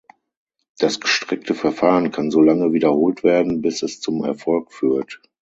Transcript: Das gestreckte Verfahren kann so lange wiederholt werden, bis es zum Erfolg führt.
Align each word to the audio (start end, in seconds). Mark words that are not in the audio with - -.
Das 0.79 0.99
gestreckte 0.99 1.53
Verfahren 1.53 2.09
kann 2.11 2.31
so 2.31 2.41
lange 2.41 2.73
wiederholt 2.73 3.23
werden, 3.23 3.61
bis 3.61 3.83
es 3.83 4.01
zum 4.01 4.23
Erfolg 4.23 4.73
führt. 4.73 5.21